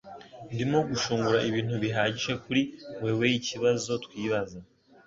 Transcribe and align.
Ndimo 0.53 0.79
gushungura 0.89 1.39
ibintu 1.49 1.73
bihagije 1.83 2.33
kuri 2.43 2.61
weweikibazo 3.03 3.91
twibaza 4.05 4.59